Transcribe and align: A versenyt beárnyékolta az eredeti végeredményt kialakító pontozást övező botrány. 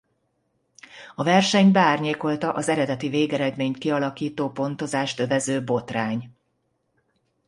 A 1.15 1.23
versenyt 1.23 1.71
beárnyékolta 1.71 2.53
az 2.53 2.69
eredeti 2.69 3.09
végeredményt 3.09 3.77
kialakító 3.77 4.51
pontozást 4.51 5.19
övező 5.19 5.63
botrány. 5.63 6.33